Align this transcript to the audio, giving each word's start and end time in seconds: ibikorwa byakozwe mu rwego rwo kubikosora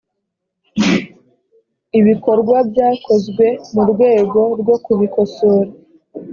ibikorwa 1.99 2.57
byakozwe 2.69 3.45
mu 3.73 3.83
rwego 3.91 4.41
rwo 4.61 4.75
kubikosora 4.83 5.71